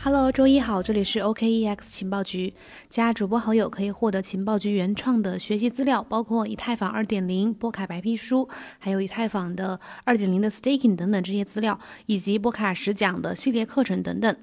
[0.00, 2.54] Hello，周一好，这里是 OKEX 情报局。
[2.88, 8.48] 加主播好友可以获得情报局原创的学习资料，包括以太坊2.0、波卡白皮书，
[8.78, 11.76] 还有以太坊的2.0的 staking 等等这些资料，
[12.06, 14.36] 以及波卡十讲的系列课程等等。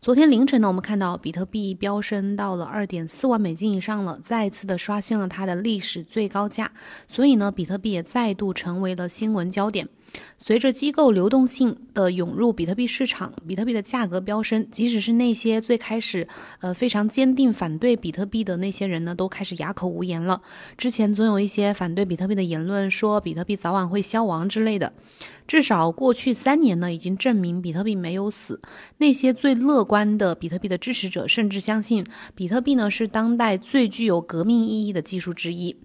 [0.00, 6.72] 昨天凌晨呢，我们看到比特币飙升到了2.4万美金以上了，再次的刷新了它的历史最高价，
[7.06, 9.86] 所以呢，比特币也再度成为了新闻焦点。
[10.38, 14.68] 随着机构流动性的涌入比特币市场，比特币的价格飙升。
[14.70, 16.26] 即使是那些最开始
[16.60, 20.42] 呃非常坚定反对比特币的那些人呢，都开始哑口无言了。
[20.76, 24.92] 之前总有一些反对比特币的言论，说比特币早晚会消亡之类的。
[25.46, 28.60] 至少过去三年呢，已经证明比特币没有死。
[28.98, 35.76] 那些最乐观的比特币的支持者，甚至相信比特币呢是当代最具有革命意义的技术之一。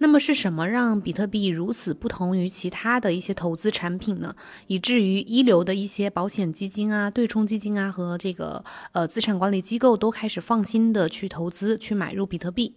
[0.00, 4.34] 那么是什么让比特币如此不同于其他的一些投资产品呢？
[4.68, 12.76] 以至于一流的一些保险基金啊、对冲基金啊和这个呃资产管理机构都开始放心的去投资、去买入比特币。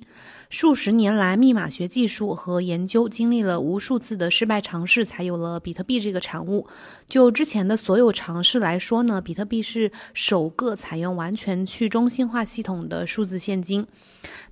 [0.52, 6.68] 数十年来，密码学技术和研究经历了无数次的失败尝试，才有了比特币这个产物。
[7.08, 13.88] 就之前的所有尝试来说呢，比特币是首个采用完全去中心化系统的数字现金。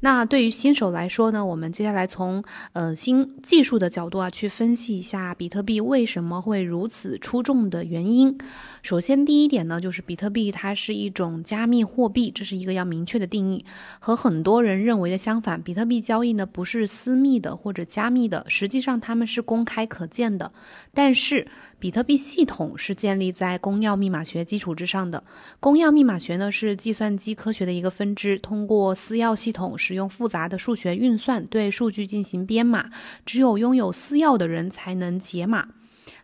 [0.02, 8.38] 那对于新手来说呢，我们接下来从呃新技术的角度啊去分析一下比特币为什么会如此出众的原因。
[8.82, 13.66] 首先，第一点呢，就是比特币它是一种加密货币，这是一个要明确的定义。
[14.00, 20.52] 和很多人认为的相反，比特币交易呢不是私密的或者加密的，实际上它们是公开可见的。
[20.94, 21.48] 但是，
[21.80, 25.24] 比特币系统是建立在公钥密码学基础之上的。
[25.60, 29.76] 公钥密码学呢是计算机科学的一个分支，通过私钥系统。
[29.76, 32.92] 使用复杂的数学运算对数据进行编码，
[33.26, 35.70] 只有拥有私钥的人才能解码。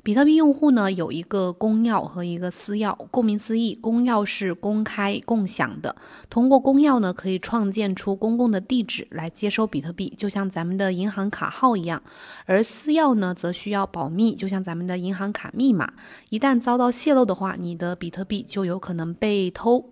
[0.06, 5.95] 比特币用户呢有一个公钥和一个私钥，顾名思义，公钥是公开共享的，
[6.30, 11.99] 通过公钥呢可以创建出公共的地址来接收比特币，就像咱们的银行卡号一样；
[12.45, 15.92] 而私钥呢则需要保密，就像咱们的银行卡密码，
[16.30, 19.89] 一旦遭到泄露的话，你的比特币就有可能被偷。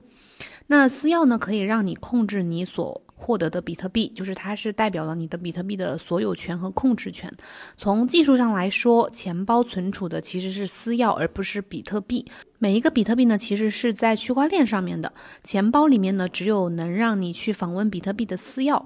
[0.68, 7.32] 那私钥呢可以让你控制你所获得的比特币，就是它是代表了你的比特币的所有权和控制权。
[7.76, 12.26] 从技术上来说，钱包存储的其实是私钥，而不是比特币。
[12.60, 15.12] 每一个比特币呢，其实是在区块链上面的，
[15.44, 18.82] 钱包里面呢，只有能让你去访问比特币的私钥。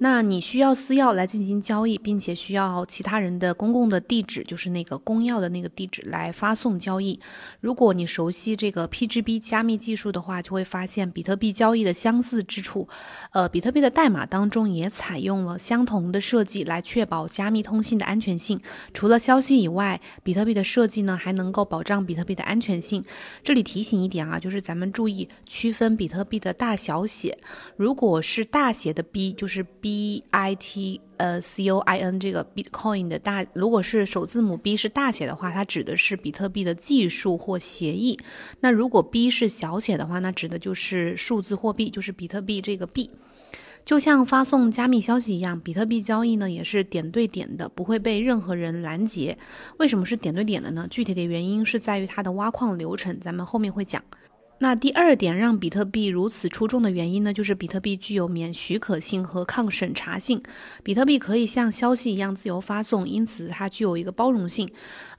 [0.00, 7.18] 那你需要私钥来进行交易，并且需要其他人的公共的地址，就是那个公钥的那个地址来发送交易。
[7.60, 12.88] 如果你熟悉这个 PGB 加密技术的话，就会发现比特币交易的相似之处。
[13.32, 18.60] 呃，比特币的代码当中也采用了相同的设计来确保加密通信的安全性。
[18.94, 23.04] 除了消息以外，比特币的设计呢还能够保障比特币的安全性。
[23.42, 27.36] 这里提醒一点啊，就是咱们注意区分比特币的大小写。
[27.76, 29.87] 如果是大写的 B，就是 B。
[29.88, 38.18] B I T 呃 C O I N 这个 Bitcoin 的大，如果是首字母 B 是大写的话，它指的是比特币的技术或协议。
[38.60, 43.10] 那如果 B 是小写的话，那指的就是数字货币，就是比特币这个币。
[43.86, 49.38] 就像发送加密消息一样，比特币交易呢也是点对点的，不会被任何人拦截。
[49.78, 50.86] 为什么是点对点的呢？
[50.90, 54.04] 具体的原因是在于它的挖矿流程，咱们后面会讲。
[54.60, 60.42] 那第二点让比特币如此出众的原因呢，就是比特币具有免许可性和抗审查性。
[60.82, 64.68] 比特币可以像消息一样自由发送，因此它具有一个包容性。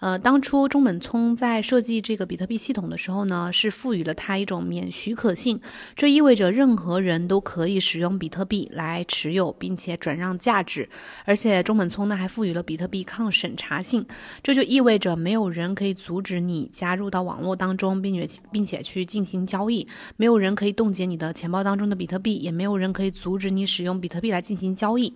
[0.02, 5.62] 呃，当初中本聪在设计这个比特币系统的时候呢，是赋予了它一种免许可性，
[5.96, 10.90] 这意味着任何人都可以使用比特币来持有并且转让价值。
[11.24, 14.06] 而且中本聪呢还赋予了比特币抗审查性，
[14.44, 19.29] 这就意味着没有人可以阻止你加入到网络当中，并且并且去进行。
[19.30, 25.14] 行交易，没有人可以冻结你的钱包当中的比特币，也没有人可以阻止你使用比特币来进行交易。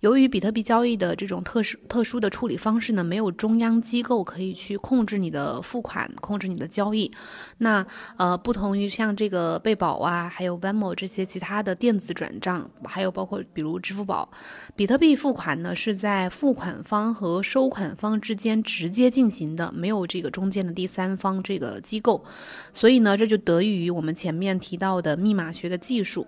[0.00, 7.10] 由于比特币交易的这种特殊特殊的处理方式呢，没有中央机构可以去控制你的付款，控制你的交易。
[7.58, 7.84] 那
[8.16, 14.30] 呃，不同于像这个贝宝啊，还有 Venmo 这些其他的电子转账，还有包括比如支付宝，
[14.76, 22.24] 比特币付款呢是在付款方和收款方之间直接进行的，没有这个中间的第三方这个机构。
[22.72, 26.24] 所以呢，这就得益于我们前面提到的密码学的技术。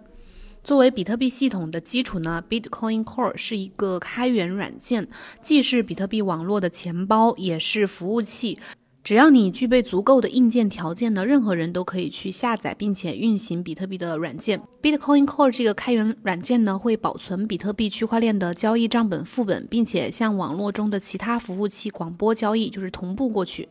[0.62, 5.08] 作为比特币系统的基础呢，Bitcoin Core 是一个开源软件，
[5.40, 8.58] 既是比特币网络的钱包，也是服务器。
[9.02, 14.60] 只要你具备足够的硬件条件呢，任何人都可以去下载并且运行比特币的软件。
[14.82, 23.68] Bitcoin Core 这个开源软件呢，会保存比特币区块链的交易账本副本，并且向网络中的其他服务器广播交易，就是同步过去。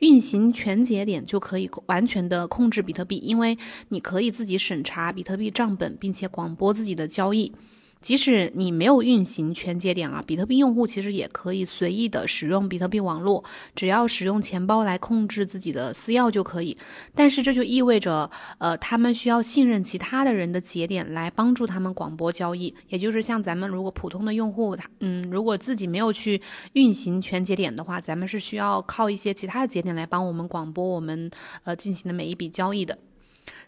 [0.00, 3.56] 运行全节点就可以完全的控制比特币，因为
[3.88, 7.50] 你可以自己审查比特币账本，并且广播自己的交易。
[8.06, 13.42] 即使你没有运行全节点啊，比特币用户其实也可以随意的使用比特币网络，
[13.74, 16.78] 只要使用钱包来控制自己的私钥就可以。
[17.16, 22.72] 但是这就意味着，呃，他们需要信任其他的人的节点来帮助他们广播交易。
[22.86, 26.40] 也就是像咱们如果普通的用户，他嗯，如果自己没有去
[26.74, 31.28] 运行全节点的话，咱们是需要靠一些其他的节点来帮我们广播我们
[31.64, 32.96] 呃进行的每一笔交易的。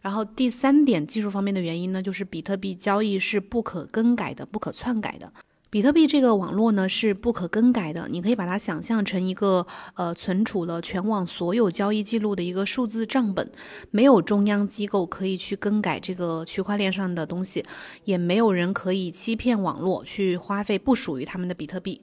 [0.00, 5.32] 然后第三点技术方面的原因呢，就是比特币交易是不可更改的、不可篡改的。
[5.70, 9.66] 比特币这个网络呢是不可更改的，你可以把它想象成一个
[9.96, 13.52] 呃存储了全网所有交易记录的一个数字账本，
[13.90, 17.62] 没有中央机构可以去更改这个区块链上的东西，
[18.04, 22.00] 也没有人可以欺骗网络去花费不属于他们的比特币。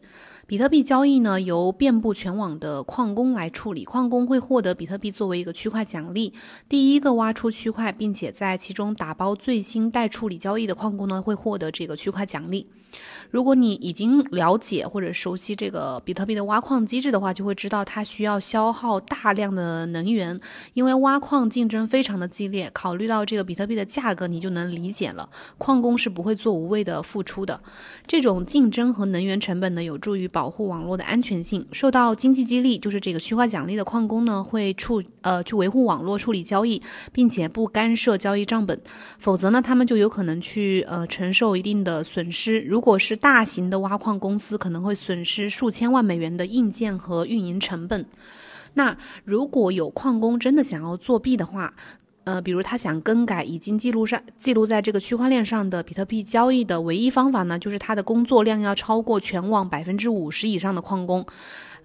[0.47, 6.31] 比特币交易呢，由遍布全网的矿工来处理，矿工会获得比特币作为一个区块奖励。
[6.69, 12.67] 第一个挖出区块，并且在其中打包最新待处理交易的矿工呢，会获得这个区块奖励。
[13.31, 20.39] 如果你已经了解或者熟悉这个比特币的挖矿机制的话，就会知道它需要消耗大量的能源，
[20.73, 22.69] 因为挖矿竞争非常的激烈。
[22.73, 27.59] 考虑到这个比特币的价格，你就能理解了，矿工是不会做无谓的付出的。
[28.07, 31.65] 这种竞争和能源成本呢，有助于保护网络的安全性。
[31.71, 36.81] 受到经济激励，就是这个区块奖励的矿工呢，会处呃去维护网络、处理交易，
[37.11, 38.79] 并且不干涉交易账本。
[39.19, 42.61] 否则呢，他们就有可能去呃承受一定的损失。
[42.61, 48.05] 如果如果是大型的挖矿公司可能会损失数千万美元的硬件和运营成本。
[48.75, 51.73] 那如果有矿工真的想要作弊的话，
[52.25, 61.25] 呃，比如他想更改已经记录上记录在这个区块链上的比特币交易的唯一方法呢，就是他的工作量要超过全网百分之五十以上的矿工。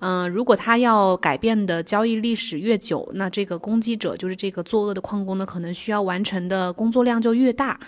[0.01, 7.79] 嗯，如果他要改变的交易历史越久，那这个攻击者就是这个作恶的矿工呢，可能需要完成的工作量就越大。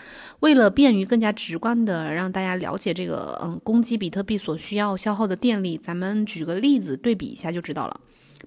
[0.41, 8.01] 为了便于更加直观的让大家了解这个嗯攻击比特币所需要消耗的电力，咱们举个例子对比一下就知道了。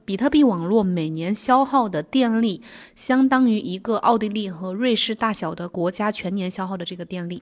[0.04, 2.62] 比特币网络每年消耗的电力，
[2.96, 7.42] 相当于一个奥地利和瑞士大小的国家全年消耗的这个电力。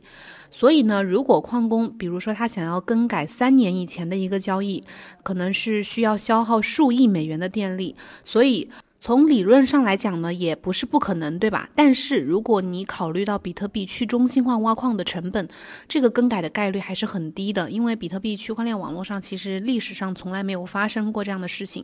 [0.52, 4.82] 所以呢，如果矿工，比如说他想要更改三年以前的一个交易，
[5.24, 7.96] 可能是需要要消耗数亿美元的电力。
[8.24, 8.70] 所以
[9.00, 11.68] 从理论上来讲呢，也不是不可能，对吧？
[11.76, 15.50] 但是如果你考虑到比特币去中心化挖矿的成本，
[15.90, 21.84] 这个更改的概率还是很低的，因为比特币区块链网络上其实历史上从来没有发生过这样的事情。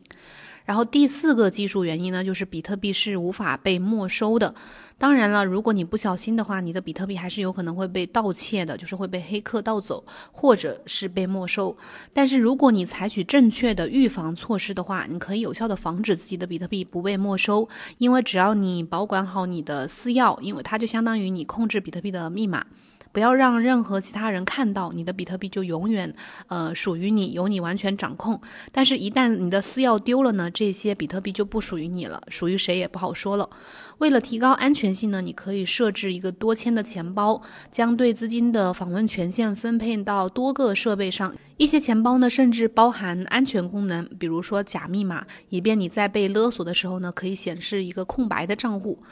[0.69, 4.53] 然后第四个技术原因呢，就是比特币是无法被没收的。
[4.99, 11.75] 当然了，如果你不小心的话，你的比特币还是有可能会被盗窃的，就是会被黑客盗走，或者是被没收。
[12.13, 17.67] 但是如果你采取正确的预防措施的话，你可以有效的防止自己的比特币不被没收。
[17.97, 22.63] 因为只要你保管好你的私钥，因为它就相当于你控制比特币的密码。
[23.11, 26.13] 不要让任何其他人看到你的比特币，就永远
[26.47, 28.39] 呃属于你，由你完全掌控。
[28.71, 33.49] 但是，一旦你的私钥丢了呢，这些比特币就不属于你了，属于谁也不好说了。
[33.97, 37.41] 为了提高安全性呢，你可以设置一个多签的钱包，
[37.71, 41.35] 将对资金的访问权限分配到多个设备上。
[41.57, 49.03] 一些钱包呢，甚至包含安全功能，比如说假密码，以便你在被勒索的时候呢，可以显示一个空白的账户。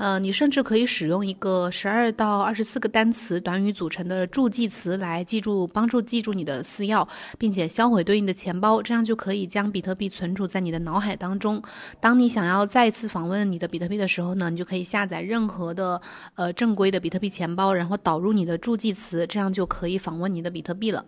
[0.00, 11.62] 呃，你甚至可以使用一个十二到二十四个单词短语组成的助记词来记住，帮助记住你的私钥，并且销毁对应的钱包，这样就可以将比特币存储在你的脑海当中。
[12.00, 16.00] 当你想要再次访问你的比特币的时候呢，你就可以下载任何的
[16.34, 21.04] 呃正规的比特币钱包，然后导入你的助记词，这样就可以访问你的比特币了。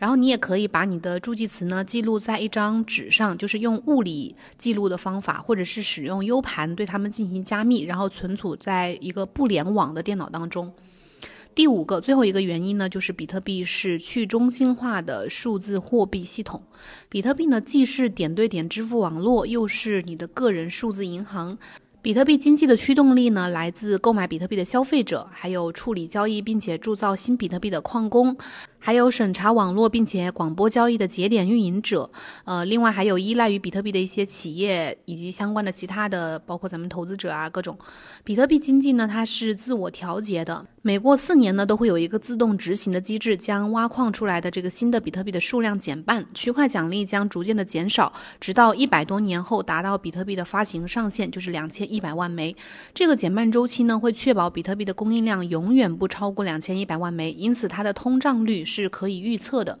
[0.00, 10.72] 然后你也可以把你的助记词呢记录在一张纸上，就是用物理记录的方法，或者是使用 U 盘对它们进行加密，然后存储在一个不联网的电脑当中。
[11.54, 16.62] 第五个，最后一个原因呢，就是比特币是去中心化的数字货币系统。
[17.10, 21.58] 比特币呢，既是点对点支付网络，又是你的个人数字银行。
[22.02, 28.34] 比特币经济的驱动力呢，来自购买比特币的消费者，还有处理交易并且铸造新比特币的矿工。
[28.82, 32.10] 还有审查网络并且广播交易的节点运营者，
[32.46, 37.78] 呃，另外还有依赖于比特币的一些企业以及相关的其他的，包括咱们投资者啊，各种。
[38.24, 52.54] 比特币经济呢，它是自我调节的，每过四年呢，都会有一个自动执行的机制，将挖矿出来的这个新的比特币的数量减半，区块奖励将逐渐的减少，直到一百多年后达到比特币的发行上限，就是两千一百万枚。
[52.94, 58.60] 这个减半周期呢，会确保比特币的供应量永远不超过两千一百万枚，因此它的通胀率。
[58.70, 59.80] 是可以预测的。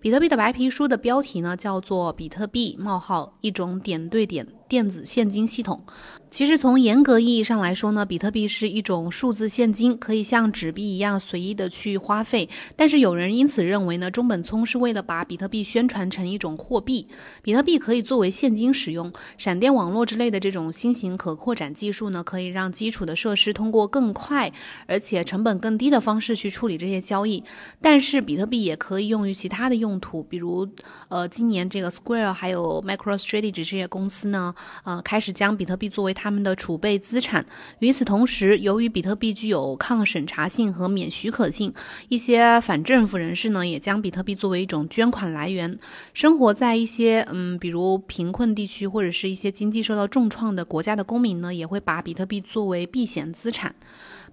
[0.00, 5.82] 比特币的白皮书的标题呢，叫做“比特币：冒号一种点对点电子现金系统。
[6.30, 12.46] 其实从严格意义上来说呢，比特币是一种数字现金，可以像纸币一样随意的去花费。
[12.76, 17.08] 但是有人因此认为呢，中本聪是为了把比特币宣传成一种货币，
[17.42, 19.10] 比特币可以作为现金使用。
[19.38, 24.52] 闪电网络之类的这种新型可扩展技术呢，可以让基础的设施通过更快
[24.86, 27.42] 而且成本更低的方式去处理这些交易。
[27.80, 30.68] 但是比特币也可以用于其他的用途，比如
[31.08, 37.44] 呃，今年这个 Square 还有 MicroStrategy 这些公司呢，呃，开始将比特币作为他们的储备资产。
[37.80, 41.72] 与此同时，由于比特币具有抗审查性和免许可性，
[42.08, 45.78] 一些反政府人士呢也将比特币作为一种捐款来源。
[46.14, 53.74] 生活在一些嗯，比如贫困地区或者是一些经济受到重创的国家的公民呢，也会把比特币作为避险资产。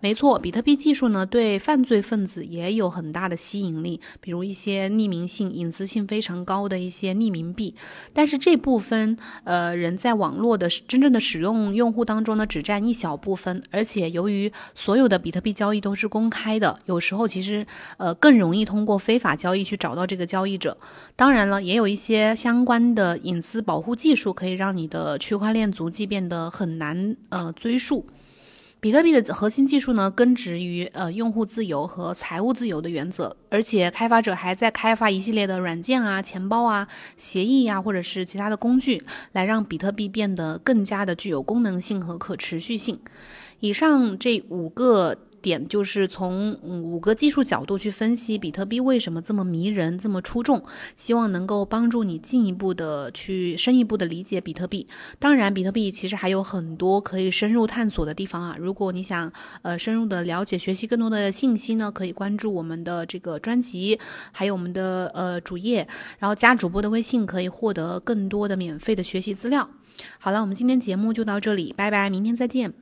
[0.01, 7.73] 没错，比特币技术呢，对犯罪分子也有很大的吸引力，比如一些匿名性、隐私性非常高的一些匿名币。
[8.13, 13.63] 但是这部分呃人在网络的真正的使用用户当中呢，只占一小部分。
[13.71, 17.65] 而且由于所有的比特币交易都是公开的，有时候其实
[17.97, 20.77] 呃更容易通过非法交易去找到这个交易者。
[21.15, 28.05] 当然了，也有一些相关的隐私保护技术，可以让你的区块链足迹变得很难呃追溯。
[28.85, 36.87] 比特币的核心技术呢，根植于呃用户自由和财务自由的原则，而且开发者还在开发一系列的软件啊、钱包啊、
[37.17, 39.01] 协议呀，或者是其他的工具，
[39.31, 42.99] 来让比特币变得更加的具有功能性和可持续性。
[43.59, 45.17] 以上这五个。
[45.45, 50.63] 点就是从五个技术角度去分析比特币为什么这么迷人、这么出众，
[50.95, 54.87] 希望能够帮助你进一步的去深一步的理解比特币。
[55.19, 58.55] 当然，比特币其实还有很多可以深入探索的地方啊。
[58.59, 63.99] 如果你想呃深入的了解、学习更多的信息呢，可以关注我们的这个专辑，
[64.31, 65.87] 还有我们的呃主页，
[66.17, 69.69] 然后加主播的微信，可以获得更多的免费的学习资料。
[70.17, 72.73] 好了，我们今天节目就到这里，拜拜，明天再见。